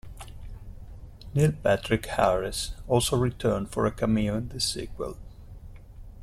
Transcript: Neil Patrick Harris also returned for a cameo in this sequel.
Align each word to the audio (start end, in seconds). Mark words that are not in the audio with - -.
Neil 1.35 1.51
Patrick 1.51 2.07
Harris 2.07 2.73
also 2.87 3.15
returned 3.15 3.69
for 3.69 3.85
a 3.85 3.91
cameo 3.91 4.35
in 4.37 4.47
this 4.49 4.65
sequel. 4.65 5.19